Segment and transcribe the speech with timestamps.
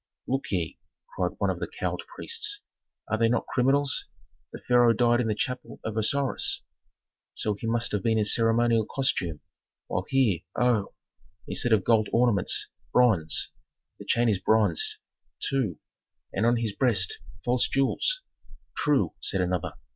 [0.27, 0.79] "Look ye!"
[1.15, 2.61] cried one of the cowled priests,
[3.07, 4.07] "are they not criminals?
[4.51, 6.63] The pharaoh died in the chapel of Osiris,
[7.35, 9.41] so he must have been in ceremonial costume,
[9.85, 10.95] while here oh!
[11.47, 13.51] instead of gold ornaments bronze;
[13.99, 14.97] the chain is bronze,
[15.39, 15.77] too,
[16.33, 18.23] and on his breast false jewels!"
[18.75, 19.75] "True," said another.